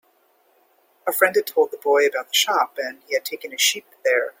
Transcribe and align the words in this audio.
A 1.05 1.11
friend 1.13 1.35
had 1.35 1.45
told 1.45 1.69
the 1.69 1.77
boy 1.77 2.07
about 2.07 2.29
the 2.29 2.33
shop, 2.33 2.79
and 2.79 3.03
he 3.07 3.13
had 3.13 3.23
taken 3.23 3.51
his 3.51 3.61
sheep 3.61 3.85
there. 4.03 4.29